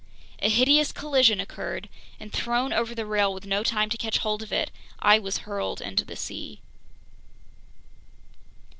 A 0.39 0.49
hideous 0.49 0.91
collision 0.91 1.39
occurred, 1.39 1.87
and 2.19 2.33
thrown 2.33 2.73
over 2.73 2.95
the 2.95 3.05
rail 3.05 3.31
with 3.31 3.45
no 3.45 3.63
time 3.63 3.87
to 3.91 3.97
catch 3.97 4.17
hold 4.17 4.41
of 4.41 4.51
it, 4.51 4.71
I 4.97 5.19
was 5.19 5.37
hurled 5.45 5.79
into 5.79 6.03
the 6.03 6.15
sea. 6.15 6.59